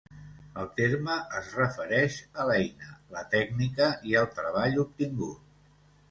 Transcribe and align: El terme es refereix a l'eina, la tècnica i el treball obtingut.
El 0.61 0.67
terme 0.77 1.17
es 1.39 1.49
refereix 1.57 2.15
a 2.43 2.45
l'eina, 2.51 2.89
la 3.17 3.21
tècnica 3.33 3.91
i 4.13 4.17
el 4.23 4.31
treball 4.39 4.79
obtingut. 4.85 5.77